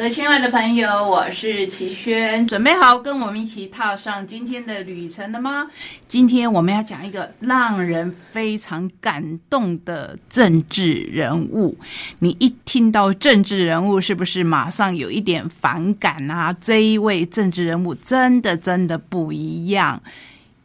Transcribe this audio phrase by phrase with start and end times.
[0.00, 5.68] 各位亲爱的朋友，我是齐轩，准备好跟我们一起踏上今天的旅程了吗？
[6.08, 11.76] 今天我们要讲一个让人非常感动的政治人物。
[12.20, 16.56] 你一听到政治人物，是不是马上有一点反感啊？
[16.58, 20.02] 这一位政治人物真的真的不一样，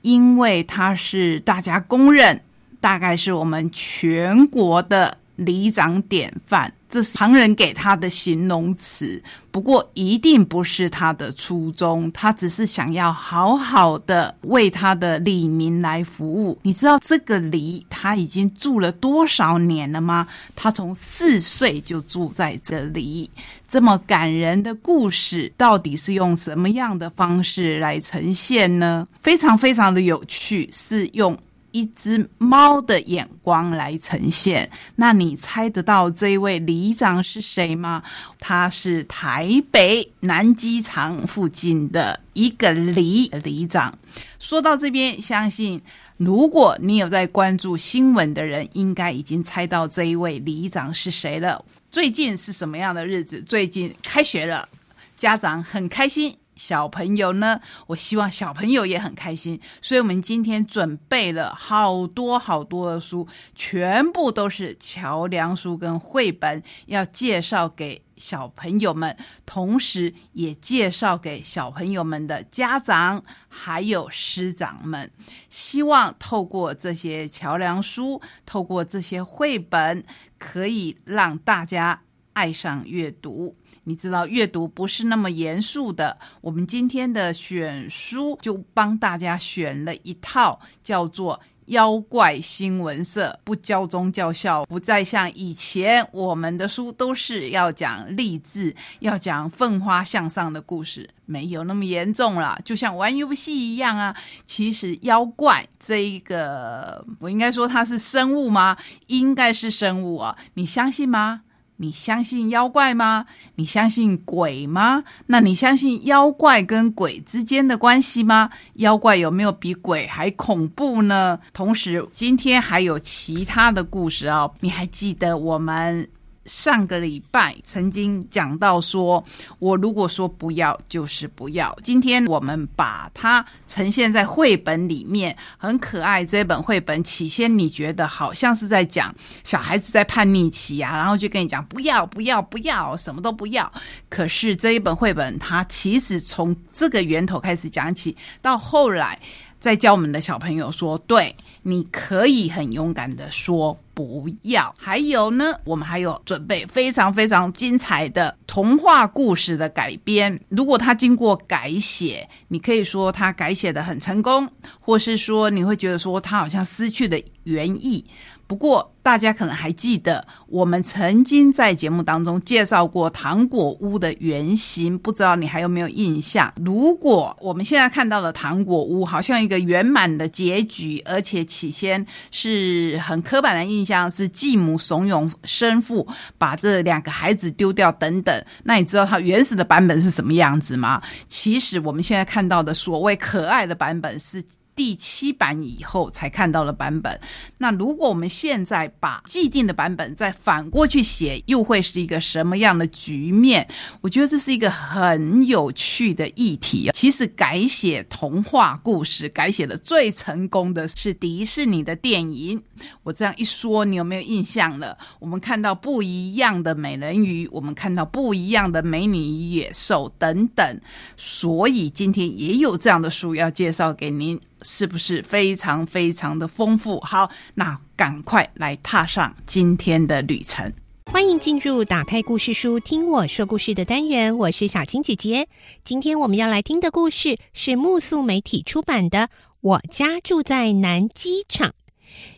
[0.02, 2.40] 因为他是大家公认，
[2.80, 6.72] 大概是我们全国的里长典范。
[6.90, 12.12] 这是常人给他的形容词，不过一定不是他的初衷。
[12.12, 16.58] 他只是想要好好的为他的里民来服务。
[16.62, 20.28] 你知道这个梨他已经住了多少年了吗？
[20.56, 23.30] 他从四岁就住在这里。
[23.68, 29.08] 这么感人的故事，到底是用什么样的方式来呈现呢？
[29.20, 31.38] 非常非常的有趣，是用。
[31.76, 38.02] 一只猫的眼光来呈现，那你猜得到这一位里长是谁吗？
[38.40, 44.00] 他是台北南机场附近的一个里里长。
[44.40, 45.82] 说到这边，相信
[46.16, 51.66] 如果你有在关注新闻的人，应该已经猜到这一位里长是谁了。
[51.92, 53.42] 最近是什么样的日子？
[53.42, 54.70] 最近开学了，
[55.18, 56.34] 家长很开心。
[56.56, 57.60] 小朋友呢？
[57.88, 75.12] 我希望小朋友也很开心，所以我们今天准备了好多好多的书，全部都是桥梁书跟绘本，要介绍给小朋友们，同时也介绍给小朋友们的家长还有师长们。
[75.50, 80.06] 希望透过这些桥梁书，透过这些绘本，
[80.40, 82.02] 可以让大家
[82.34, 83.56] 爱上阅读。
[83.86, 86.18] 你知道阅读不是那么严肃的。
[86.42, 91.36] 我们今天的选书就帮大家选了一套，叫做
[91.68, 102.60] 《妖怪新闻社》，不教宗教校，不再像以前我们的书都是要讲励志、要讲奋发向上的故事，没有那么严重了。
[102.66, 104.16] 就像玩游戏一样啊。
[104.46, 108.78] 其实妖怪这一个，我应该说它是生物吗？
[109.08, 110.36] 应该是生物啊。
[110.56, 111.42] 你相信吗？
[111.78, 113.26] 你相信妖怪吗？
[113.56, 115.04] 你相信鬼吗？
[115.28, 118.50] 那你相信妖怪跟鬼之间的关系吗？
[118.76, 121.40] 妖怪有没有比鬼还恐怖呢？
[121.54, 124.54] 同时，今天还有其他的故事哦。
[124.62, 126.08] 你还记得我们？
[126.46, 129.24] 上个礼拜曾经讲到说，
[129.60, 131.76] 我如果说不要，就是不要。
[131.84, 136.24] 今天我们把它呈现在绘本里面，很可爱。
[136.24, 139.14] 这本绘本起先你觉得好像是在讲
[139.44, 143.72] 小孩子在叛逆期啊，然后就跟你讲不要不要不要，什么都不要。
[144.10, 149.20] 可是这一本绘本，它其实从这个源头开始讲起，到后来。
[149.58, 160.40] 在教我们的小朋友说：“对，你可以很勇敢的说不要。”还有呢，我们还有准备非常非常精彩的童话故事的改编。
[160.50, 164.48] 如果它经过改写，你可以说它改写的很成功，
[164.80, 168.06] 或是说你会觉得说它好像失去了原意。
[168.48, 176.54] 不过，大家可能还记得，我们曾经在节目当中介绍过糖果屋的原型，不知道你还有没有印象？
[176.64, 186.08] 如果我们现在看到的糖果屋，好像一个圆满的结局，而且起先是很刻板的印象，是继母怂恿生父
[186.38, 188.46] 把这两个孩子丢掉等等。
[188.64, 191.02] 那你知道它原始的版本是什么样子吗？
[191.28, 194.44] 其实我们现在看到的所谓可爱的版本是。
[194.76, 197.20] 第七版以后才看到了版本。
[197.60, 203.68] 那如果我们现在把既定的版本再反过去写，又会是一个什么样的局面？
[204.02, 206.90] 我觉得这是一个很有趣的议题。
[206.94, 212.62] 其实改写童话故事改写的最成功的是迪士尼的电影。
[213.04, 214.98] 我这样一说，你有没有印象了？
[215.20, 220.82] 我们看到不一样的美人鱼，我们看到不一样的美女与野兽等等。
[221.16, 224.40] 所以今天也有这样的书要介绍给您。
[224.68, 227.00] 是不是非常非常的丰富？
[227.02, 230.74] 好，那赶快来踏上今天的旅程。
[231.06, 234.36] 欢迎进入打开故事书，听我说故事的单元。
[234.36, 235.48] 我是小青姐姐。
[235.84, 239.20] 今天我们要来听的故事是木素媒体出版的
[239.62, 241.70] 《我家住在南机场》。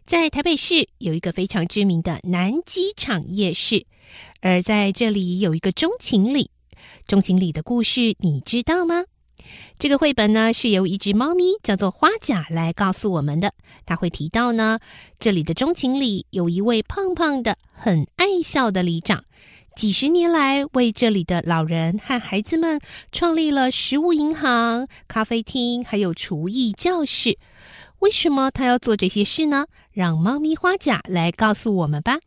[0.05, 3.85] 在台北市有一个非常知名的南机场夜市，
[4.41, 6.51] 而在这里有一个钟情里。
[7.07, 9.05] 钟情里的故事你知道吗？
[9.79, 13.53] 这个绘本呢，是由一只猫咪叫做花甲来告诉我们的。
[13.85, 14.79] 它会提到呢，
[15.19, 19.23] 这里的钟情里有一位胖胖的、很爱笑的里长，
[19.75, 22.79] 几十年来为这里的老人和孩子们
[23.11, 27.37] 创立了食物银行、咖啡厅，还有厨艺教室。
[27.99, 29.65] 为什么他要做这些事呢？
[29.91, 32.19] 让猫咪花甲来告诉我们吧。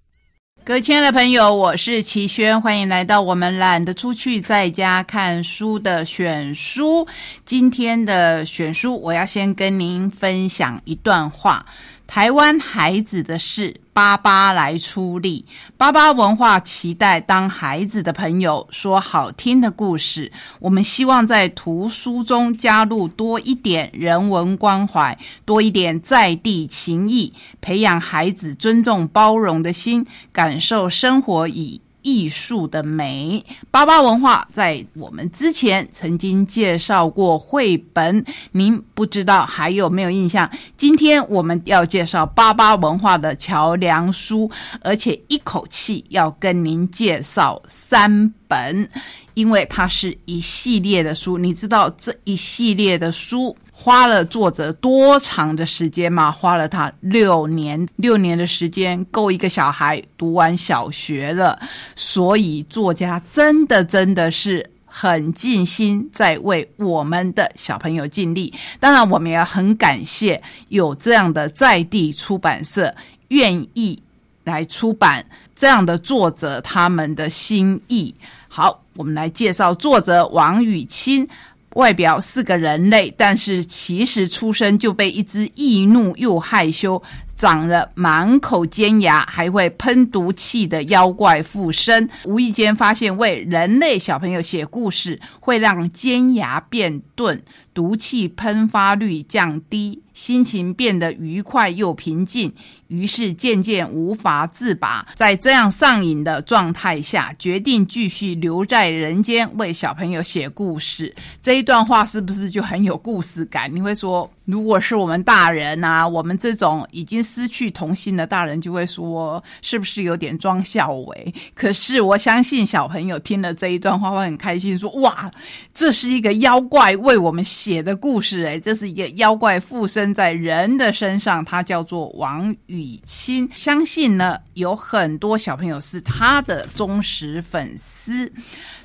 [0.70, 7.08] 各位亲爱的朋友，我是齐轩，欢迎来到我们懒得出去，在家看书的选书。
[7.44, 11.67] 今天的选书，我要先跟您分享一段话。
[12.10, 15.46] 台湾孩子的事，爸爸来出力。
[15.76, 20.32] 爸爸文化期待当孩子的朋友说好听的故事。
[20.58, 31.80] 我们希望在图书中加入多一点人文关怀，多一点在地情谊，培养孩子尊重包容的心，感受生活以。
[32.02, 40.50] 艺术的美，巴巴文化在我们之前曾经介绍过绘本，您不知道还有没有印象？
[40.76, 44.50] 今天我们要介绍巴巴文化的桥梁书，
[44.82, 48.88] 而且一口气要跟您介绍三本，
[49.35, 51.38] 因为它是一系列的书。
[51.38, 53.56] 你知道这一系列的书？
[53.82, 56.30] 花了作者多长的时间吗？
[56.30, 61.58] 花了他六年，六年的时间够一个小孩读完小学了。
[61.96, 68.52] 所以作家真的真的是很尽心在为我们的小朋友尽力。
[68.78, 72.94] 当然，我们也很感谢有这样的在地出版社
[73.28, 73.98] 愿意
[74.44, 75.24] 来出版
[75.56, 78.14] 这样的作者他们的心意。
[78.46, 81.26] 好，我们来介绍作者王雨清。
[81.75, 87.00] 外表是个人类，但是其实出生就被一只易怒又害羞、
[87.37, 92.11] 长了满口尖牙、还会喷毒气的妖怪附身。
[92.25, 97.40] 无意间发现，为人类小朋友写故事会让尖牙变钝，
[97.72, 100.02] 毒气喷发率降低。
[100.12, 102.52] 心情变得愉快又平静，
[102.88, 105.06] 于是渐渐无法自拔。
[105.14, 111.14] 在这样上瘾的状态下，决定继续留在人间为小朋友写故事。
[111.43, 113.75] 这一段话是不是就很有故事感？
[113.75, 121.34] 你会说，如果是我们大人啊，我们这种已经失去童心的大人，就会说，是不是有点装孝伟？
[121.55, 125.31] 可是我相信小朋友听了这一段话会很开心，说哇，
[125.73, 130.14] 这是一个妖怪为我们写的故事，诶，这是一个妖怪附身。
[130.14, 133.46] 在人的身上，他叫做王雨欣。
[133.54, 138.32] 相信呢，有很多小朋友是他的忠实粉丝。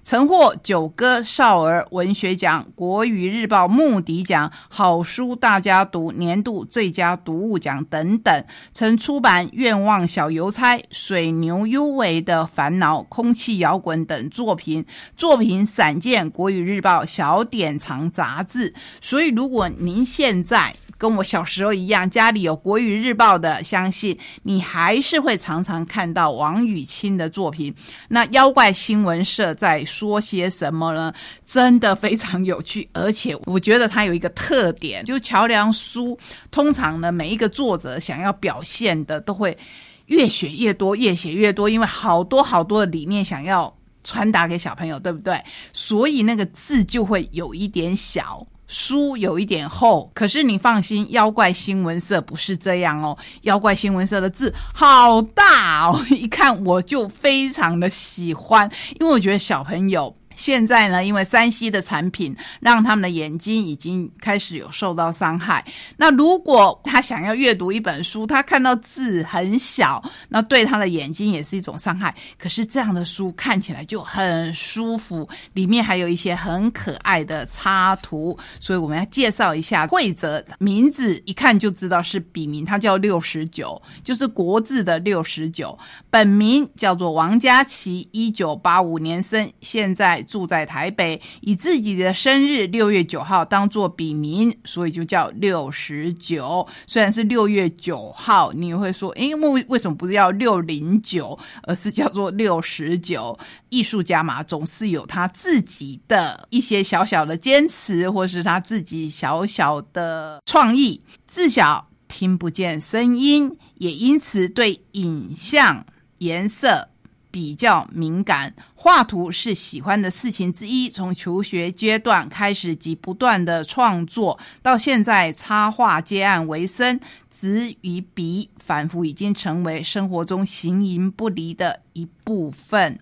[0.05, 8.45] 曾获九歌少儿文学奖、国语日报木笛奖、好书大家读年度最佳读物奖等等。
[8.71, 14.85] 曾出版《愿望小邮差》《水牛幽微的烦恼》《空气摇滚》等作品，
[15.17, 18.75] 作品散见国语日报小典藏杂志。
[19.01, 27.73] 所以，如果您现在，跟我小时候一样，家里有国语日报的，相信你还是会常常看到王雨清的作品。
[28.09, 31.13] 那妖怪新闻社在说些什么呢？
[31.45, 36.17] 真的非常有趣，而且我觉得它有一个特点，就是桥梁书
[36.49, 39.57] 通常呢，每一个作者想要表现的都会
[40.05, 45.43] 越写越多，越写越多，因为好多好多的理念想要传达给小朋友，对不对？
[45.73, 48.47] 所以那个字就会有一点小。
[48.67, 53.17] 书有一点厚，可是你放心，妖怪新闻社不是这样哦。
[53.41, 58.69] 妖怪新闻社的字好大哦， 一看我就非常的喜欢，
[58.99, 60.15] 因为我觉得小朋友。
[60.35, 65.65] 现在呢，因为山西的产品让他们的眼睛已经开始有受到伤害。
[65.97, 72.13] 那如果他想要阅读一本书，他看到字很小，那对他的眼睛也是一种伤害。
[72.37, 78.37] 可是这样的书看起来就很舒服，里面还有一些很可爱的插图。
[78.59, 85.77] 所以我们要介绍一下会者名字，一看就知道是笔名，他叫六十九，就是国字的六十九。
[86.09, 90.24] 本名叫做王佳琪，一九八五年生，现在。
[90.25, 96.67] 住在台北，以自己的生日六月九号当做笔名，所以就叫六十九。
[96.85, 103.37] 虽然是六月九号，你会说，哎，为为什么不是要六零九，而是叫做六十九？
[103.69, 111.01] 艺术家嘛，总是有他自己的一些小小的坚持，或是他自己小小的创意。
[111.27, 115.85] 自小听不见声音，也因此对影像、
[116.19, 116.89] 颜色。
[117.35, 120.87] 比较敏感，画图是喜欢的事情之一。
[120.87, 126.97] 从求学阶段开始即不断的创作，到现在插画接案为生，
[127.29, 132.97] 纸与笔仿佛已经成为生活中形影不离的一部分。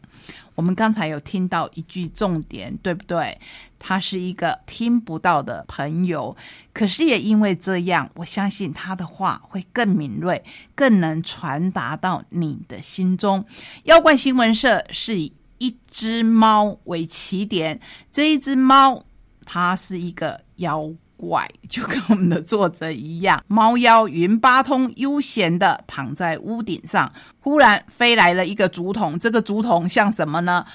[0.55, 3.39] 我们刚才有听到一句重点，对不对？
[3.79, 6.35] 他是一个听不到的朋友，
[6.73, 10.43] 可是也因为这样，我相信他的话会更敏锐，
[10.73, 13.45] 更能传达到你的心中。
[13.83, 17.79] 妖怪新闻社是以一只猫为起点，
[18.11, 19.03] 这一只猫
[19.45, 20.93] 它是一个妖。
[21.27, 29.17] 怪，就跟我们的作者一样，猫妖云八通悠闲的躺在屋顶上，忽然飞来了一个竹筒。
[29.17, 30.65] 这个竹筒像什么呢？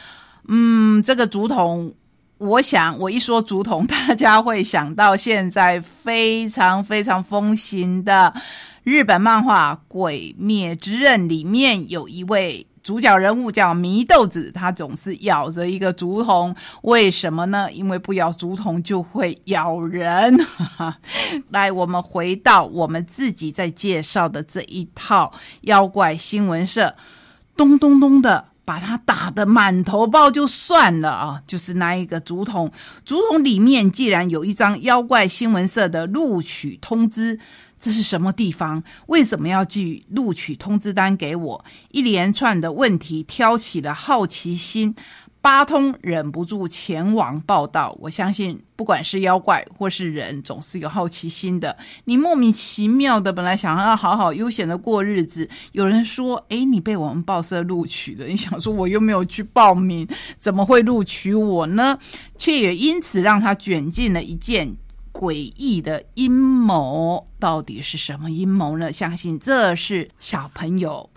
[0.49, 1.93] 嗯，这个竹筒，
[2.39, 8.35] 我想我一说竹筒，大家会想到现在非常非常风行的
[8.85, 12.67] 日本漫画《鬼灭之刃》里面有一位。
[12.83, 17.71] 主角人物叫祢豆子，他总是咬着一个竹筒，为什么呢？
[17.73, 20.37] 因为不咬竹筒就会咬人。
[21.51, 25.33] 来，我们回到我们自己在介绍的这一套
[25.63, 26.95] 妖怪新闻社，
[27.57, 32.71] 咚咚咚的把他打得满头包就算了啊，就是那一个竹筒，
[33.05, 37.39] 竹筒里面既然有一张妖怪新闻社的录取通知。
[37.79, 38.83] 这是什么地方？
[39.07, 41.65] 为什么要寄录取通知单给我？
[41.93, 44.97] 一连串的问题挑起了好奇心，
[45.41, 47.97] 八通忍不住前往报道。
[48.01, 51.77] 我相信，不管是妖怪或是人，总是有好奇心的。
[52.07, 60.07] 你莫名其妙的本来想要好好悠闲的过日子，有人说：“哎，你被我们报社录取了。”你想说，我又没有去报名，
[60.41, 61.97] 怎么会录取我呢？
[62.37, 64.77] 却也因此让他卷进了一件。
[65.19, 68.93] 诡异的阴谋到底是什么阴谋呢？
[68.93, 71.11] 相信这是小朋友，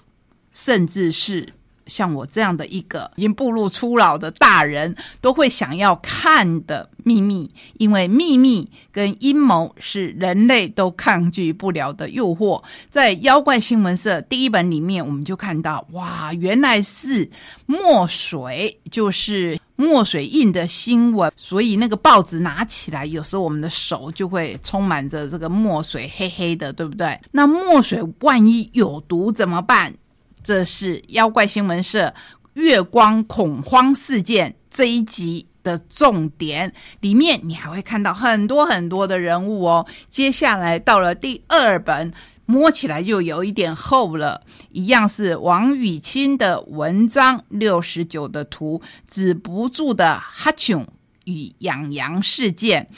[0.51, 1.48] 甚至是
[1.86, 7.53] 像我这样的一个已经步入初老的大人都会想要看的秘密。
[7.77, 12.63] 因为秘密跟阴谋是人类都抗拒不了的诱惑。
[12.89, 17.29] 在妖怪新闻社第一本里面，我们就看到，哇，原来是
[17.67, 19.60] 墨水，就是。
[19.82, 27.20] 墨水印的新闻，所以那个报纸拿起来，有时候我们的手就会充满着这个墨水，黑黑的，对不对？
[27.32, 29.92] 那墨水万一有毒怎么办？
[30.44, 32.14] 这是妖怪新闻社
[32.54, 39.88] 月光恐慌事件这一集的重点，里面你还会看到很多很多的人物哦。
[40.10, 42.14] 接下来到了第二本。
[42.51, 44.41] 摸起来就有一点厚了，
[44.72, 50.86] 一样是王雨清的文章，六十九的图，止不住的哈琼
[51.24, 52.89] 与养羊事件，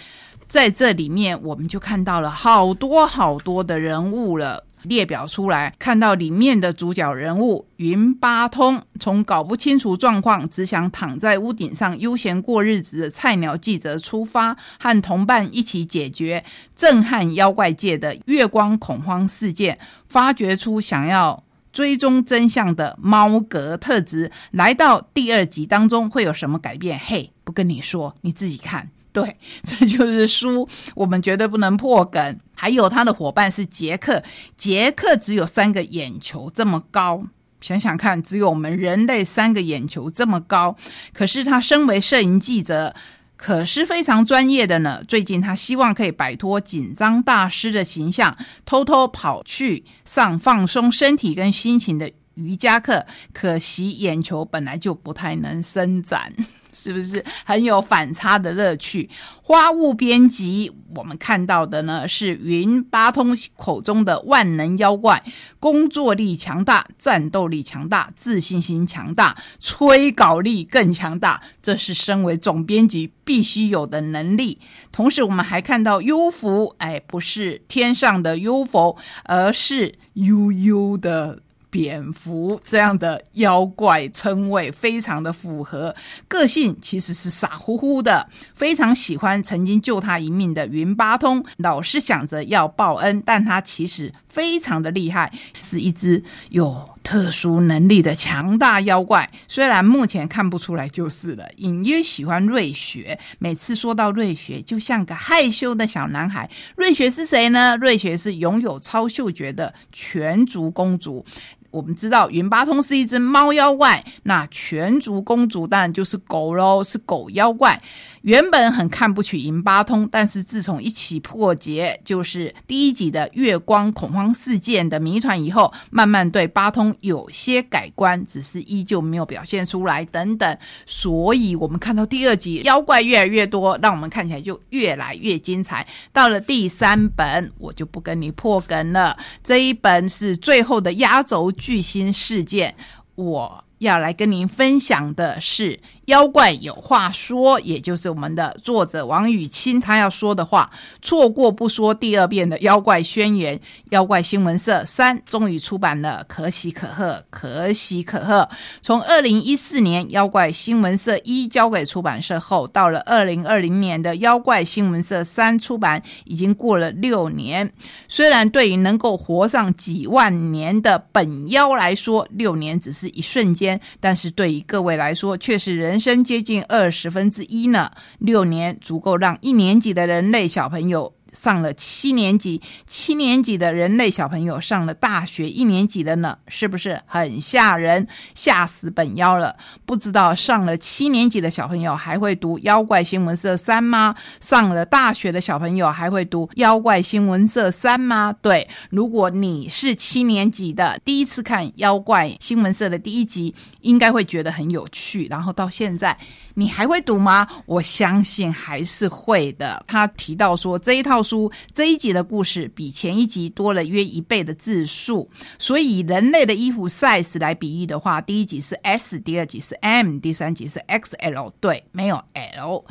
[0.48, 4.66] 在这里面我们就看到了好多好多的人物了。
[4.84, 16.44] 列表出来，看到里面的主角人物云八通，从搞不清楚状况，只想躺在屋顶上悠闲过日子的菜鸟记者出发，和同伴一起解决
[16.76, 24.32] 震撼妖怪界的月光恐慌事件，发掘出想要追踪真相的猫格特质。
[24.52, 27.00] 来到第二集当中会有什么改变？
[27.00, 28.90] 嘿，不跟你说，你自己看。
[29.16, 32.40] 对， 这就是书，我们绝对不能破梗。
[32.56, 34.24] 还有他的伙伴是杰克，
[34.58, 37.24] 杰克只有三个眼球这么高，
[37.62, 40.76] 想想看，只有我们人类三个眼球这么高。
[41.14, 42.96] 可是他身为摄影记者，
[43.38, 45.04] 可是非常专业的呢。
[45.08, 53.06] 最近他希望可以摆脱紧张大师的形象，偷偷跑去上放松身体跟心情的瑜伽课。
[53.32, 56.34] 可惜眼球本来就不太能伸展。
[56.76, 59.08] 是不是很有反差的乐趣？
[59.44, 65.24] 花雾编辑，我们看到的呢是云八通口中的万能妖怪，
[65.60, 71.44] 工作力强大，战斗力强大，自信心强大，催稿力更强大。
[71.62, 74.58] 这是身为总编辑必须有的能力。
[74.92, 81.44] 同时，我们还看到幽浮，哎，不是天上的幽浮，而是悠悠的。
[81.74, 85.96] 蝙蝠这样的妖怪称谓非常的符合
[86.28, 99.28] 个性，其实是傻乎乎的，非常喜欢曾经救他一命的云八通，老是想着要报恩，但他其实非常的厉害，是一只有特殊能力的强大妖怪。
[99.48, 106.48] 虽然目前看不出来就是了，隐约喜欢瑞雪，每次说到瑞雪，就像个害羞的小男孩。
[106.76, 107.76] 瑞雪是谁呢？
[107.78, 111.26] 瑞雪是拥有超嗅觉的全族公主。
[111.74, 117.82] 我们知道云八通是一只猫妖怪，那全族公主当然就是狗喽，是狗妖怪。
[118.22, 130.58] 原本很看不起银八通，但是自从一起破解，就是第一集的月光恐慌事件的谜团以后，慢慢对八通有些改观，只是依旧没有表现出来等等。
[130.86, 135.86] 所以，我们看到第二集妖怪越来越多，让我们看起来就越来越精彩。
[136.14, 139.18] 到了第三本，我就不跟你破梗了。
[139.44, 142.76] 这一本是最后的压轴巨星事件，
[143.16, 143.64] 我。
[143.84, 150.70] 要来跟您分享的是妖怪有话说，也就是我们的作者王雨清他要说的话。
[151.02, 153.58] 错过不说第二遍的《妖怪宣言》，
[153.92, 158.50] 妖怪新闻社三终于出版了，可喜可贺，可喜可贺。
[158.82, 167.72] 从二零一四年《妖怪新闻社一》交给出版社后，到了二零二零年的《妖怪新闻社三》出版，已经过了六年。
[168.10, 177.92] 虽然对于能够活上几万年的本妖来说，六年只是一瞬间，但是对于各位来说，却是人人生接近二十分之一呢。
[178.18, 181.14] 六年足够让一年级的人类小朋友。
[181.34, 188.08] 上了七年级，七年级的人类小朋友上了大学一年级的呢，是不是很吓人？
[188.36, 189.56] 吓死本妖了！
[189.86, 194.16] 不知道上了七年级的小朋友还会读《妖怪新闻社三》吗？
[194.40, 198.32] 上了大学的小朋友还会读《妖怪新闻社三》吗？
[198.42, 205.28] 对，如果你是七年级的，第一次看《妖怪新闻社》的第一集，应该会觉得很有趣。
[205.32, 206.16] 然后到现在，
[206.54, 207.48] 你还会读吗？
[207.66, 209.84] 我相信还是会的。
[209.88, 211.23] 他提到说这一套。
[211.24, 221.52] 书这一集的故事比前一集多了约一倍的字数，所以人类的衣服 size 来比喻的话，第一集是 S，第二集是 M，第三集是 XL。
[221.60, 222.84] 对，没有 L，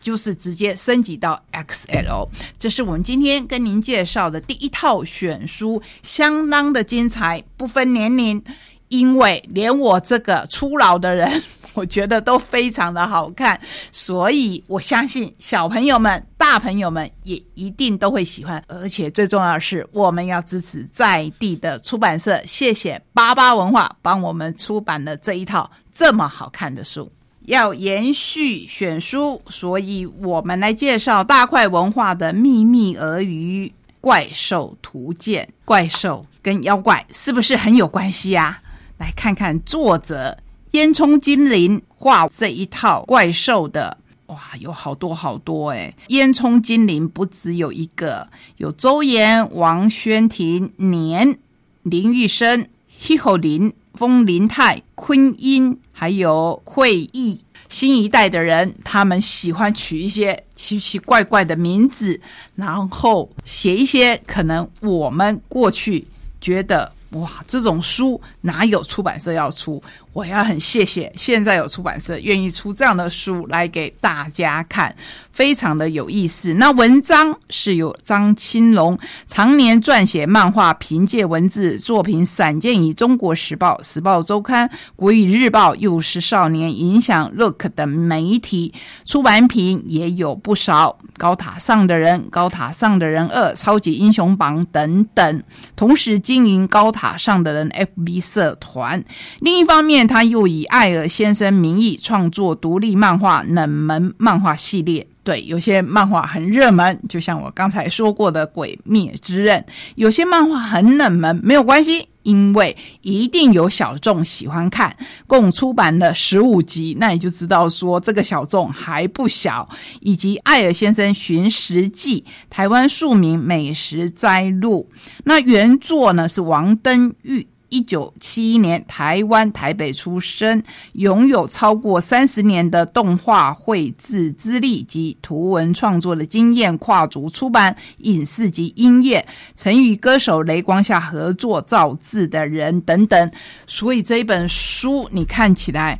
[0.00, 2.28] 就是直接升级到 XL。
[2.58, 8.42] 这是我们今天跟您介绍的第一套选书，相当的精彩，不分年龄，
[8.88, 11.42] 因为连我这个初老的人。
[11.74, 13.60] 我觉得都非常的好看，
[13.90, 18.62] 所以我相信小朋友们、大朋友们也一定都会喜欢。
[18.68, 22.40] 而且最重要的是，我们要支持在地的出版社。
[22.44, 27.10] 谢谢八八文化帮我们出版了这一套这么好看的书。
[27.46, 35.48] 要延续选书，所以我们来介绍大块文化的《秘密俄语怪兽图鉴》。
[35.64, 38.60] 怪兽跟妖怪是不是很有关系呀？
[38.98, 40.38] 来看看作者。
[40.72, 45.94] 烟囱精灵画这一套怪兽的哇，有好多好多哎！
[46.08, 48.26] 烟囱精灵不只有一个，
[48.56, 51.38] 有周岩、王轩庭、年、
[51.82, 52.66] 林玉生、
[52.98, 57.42] 希后林、风林泰、坤英，还有会意。
[57.68, 62.18] 新一代的人，他们喜欢取一些奇奇怪怪的名字，
[62.54, 66.06] 然后写一些可能我们过去
[66.40, 66.90] 觉得。
[67.12, 69.82] 哇，这种书哪有出版社要出？
[70.12, 74.94] 我要很谢谢现在有出版社愿意出这样的书来给大家看，
[75.30, 76.52] 非常的有意思。
[76.54, 88.74] 那文章是由张青龙常年撰写漫画，凭借文字作品散见于《中国时报》《时报周刊》《国语日报》《幼师少年》《影响 Look》等媒体
[89.06, 95.42] 出版品也有不少，《高塔上的人》《高塔上的人二》《超级英雄榜》等等。
[95.74, 99.02] 同时经营高塔上的人 FB 社团，
[99.40, 100.01] 另一方面。
[100.06, 109.60] 他又以艾尔先生名义创作独立漫画冷门漫画系列，对，有些漫画很热门，就像我刚才说过的《鬼灭之刃》；
[109.94, 114.96] 有些漫画很冷门，没有关系，因为一定有小众喜欢看。
[115.26, 119.68] 共出版了十五集，那你就知道说这个小众还不小。
[120.00, 124.88] 以及《艾尔先生寻食记》《台湾庶民美食摘录》，
[125.24, 127.46] 那原作呢是王登玉。
[127.72, 143.30] 一九七一年，台湾台北出生，拥有超过三十年的动画绘制资历及图文创作的经验，跨足出版、影视及音乐，曾与歌手雷光下合作造字的人等等。
[143.66, 145.98] 所以这一本书，你看起来。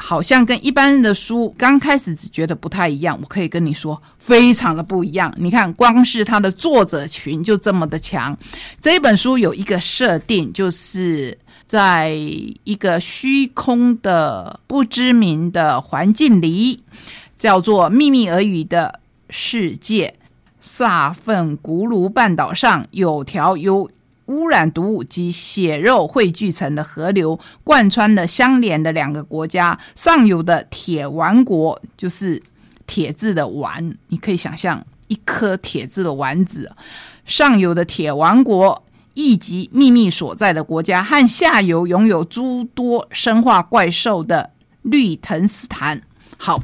[0.00, 5.34] 好像跟一般的书刚开始只觉得不太一样，我可以跟你说，非常的不一样。
[5.36, 8.38] 你看，光是它的作者群就这么的强。
[8.80, 16.84] 这本书有一个设定，就是在一个虚空的不知名的环境里，
[17.36, 20.14] 叫做秘密耳语的世界，
[20.60, 23.90] 萨芬古鲁半岛上有条有。
[24.28, 29.78] 污染毒物及血肉汇聚成的河流，贯穿了相连的两个国家。
[29.94, 32.42] 上游的铁丸国，就是
[32.86, 36.72] 铁质的丸，你可以想象一颗铁质的丸子。
[37.24, 44.50] 上游的铁丸国，以及秘密所在的国家，和下游拥有诸多生化怪兽的
[44.82, 46.02] 绿藤斯坦。
[46.36, 46.62] 好。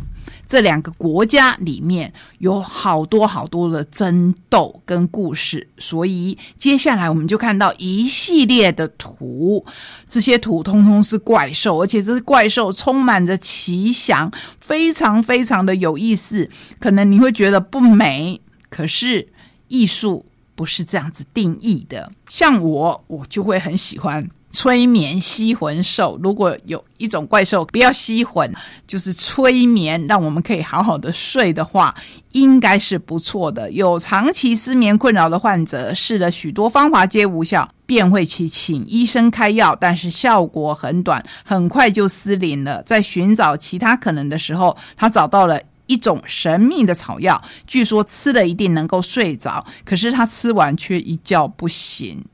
[0.55, 9.67] 这两个国家里面有好多好多的争斗跟故事，所以接下来我们就看到一系列的图，
[10.09, 16.49] 这些图通通是怪兽，而且这些怪兽充满着奇想，非常非常的有意思。
[16.79, 18.41] 可能你会觉得不美，
[18.71, 19.27] 可是
[19.67, 22.13] 艺术不是这样子定义的。
[22.29, 24.31] 像我，我就会很喜欢。
[24.55, 26.19] 催眠吸魂兽。
[26.23, 28.51] 如果有一种怪兽不要吸魂，
[28.87, 31.95] 就是催眠，让我们可以好好的睡的话，
[32.33, 33.71] 应该是不错的。
[33.73, 42.83] 有长期失眠困扰的患者，试了许多方法皆无效，便会去请医生开药，但是效果很短，很快就失灵了。
[42.85, 45.61] 在寻找其他可能的时候，他找到了。
[45.87, 52.25] 一种神秘的草药，据说吃了一定能够睡着，可是他吃完却一觉不醒。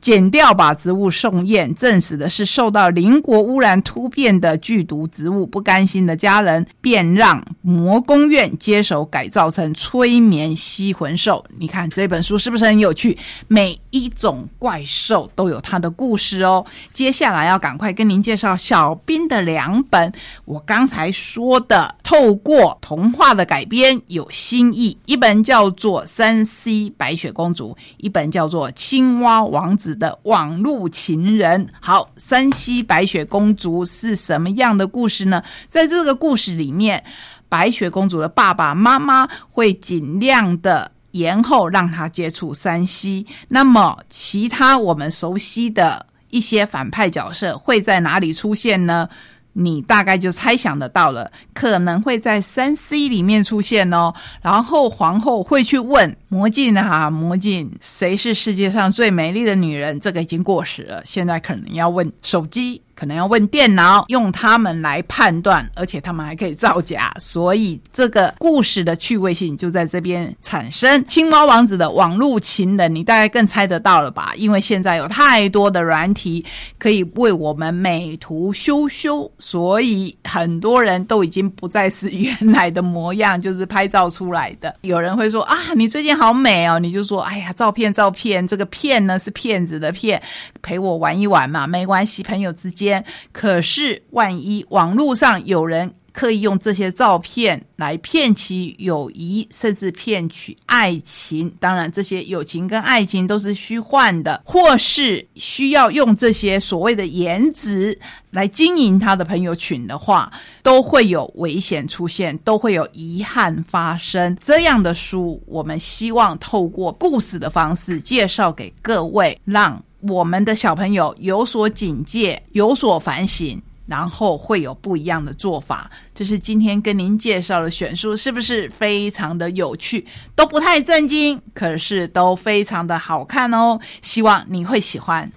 [0.00, 5.46] 剪掉把植物送验，证实的是受到邻国污染突变的剧毒植物。
[5.46, 11.44] 不甘心的家人便让魔宫院接手改造成催眠吸魂兽。
[11.58, 13.18] 你看这本书是不是很有趣？
[13.48, 16.64] 每一种怪兽都有它的故事哦。
[16.94, 20.12] 接下来要赶快跟您介绍小兵的两本，
[20.44, 29.40] 我刚才说的透过童话的改编有新意，一本叫做《三 C 白雪公主》，一本叫做《青蛙》。
[29.46, 35.42] 王子的网路情人，好，山西白雪公主是什么样的故事呢？
[35.68, 37.04] 在这个故事里面，
[37.48, 43.26] 白雪公主的爸爸妈妈会尽量的延后让她接触山西。
[43.48, 49.08] 那么，其他我们熟悉的一些反派角色会在哪里出现呢？
[49.54, 54.14] 你大概就猜想得到了，可能会在三 C 里面出现哦。
[54.40, 59.98] 然后皇后会去问魔镜啊，魔镜，谁是世界上最美丽的女人？
[60.00, 62.82] 这个已经过时了，现在可能要问手机。
[62.94, 71.04] 可能要问电脑，用他们来判断，而且他们还可以造假，所以这个故事的趣味性就在这边产生。
[71.06, 74.32] 青蛙王子的网络情人，你大概更猜得到了吧？
[74.36, 76.44] 因为现在有太多的软体
[76.78, 84.74] 可以为我们美图修修，所以很多人都已经不再是原来的模样，就是拍照出来的。
[84.82, 90.22] 有人会说啊，你最近好美哦，你就说哎呀，照片照片，这个骗呢是骗子的骗，
[90.60, 93.04] 陪我玩一玩嘛，没关系，朋友之间间。
[93.30, 107.98] 可是，万一网络上有人刻意用这些照片来骗取友谊，甚至骗取爱情，当然，这些友情跟爱情都是虚幻的，或是需要用这些所谓的颜值
[108.30, 110.30] 来经营他的朋友群的话，
[110.62, 114.36] 都会有危险出现，都会有遗憾发生。
[114.38, 119.82] 这样的书，我们希望透过故事的方式介绍给各位，让。
[120.02, 125.90] 我们的小朋友有所警戒，有所反省，然后会有不一样的做法。
[126.14, 130.06] 这是今天跟您介绍的选书，是不是非常的有趣？
[130.36, 133.80] 都不太震惊，可是都非常的好看哦。
[134.02, 135.32] 希望你会喜欢。